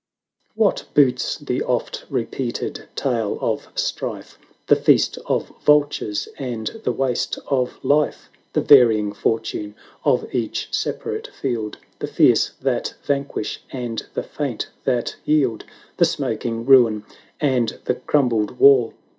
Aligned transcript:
What 0.55 0.85
boots 0.95 1.37
the 1.37 1.61
oft 1.61 2.05
repeated 2.09 2.87
tale 2.95 3.37
of 3.39 3.69
strife. 3.75 4.39
The 4.65 4.75
feast 4.75 5.19
of 5.27 5.49
vultures, 5.63 6.27
and 6.39 6.81
the 6.83 6.91
waste 6.91 7.37
of 7.49 7.75
life? 7.85 8.31
910 8.53 8.53
The 8.53 8.61
varying 8.61 9.13
fortune 9.13 9.75
of 10.03 10.27
each 10.33 10.69
separate 10.71 11.27
field, 11.27 11.77
The 11.99 12.07
fierce 12.07 12.53
that 12.63 12.95
vanquish, 13.03 13.61
and 13.71 14.03
the 14.15 14.23
faint 14.23 14.71
that 14.85 15.17
yield? 15.23 15.65
The 15.97 16.05
smoking 16.05 16.65
ruin, 16.65 17.03
and 17.39 17.77
the 17.85 17.93
crumbled 17.93 18.57
wall? 18.59 18.95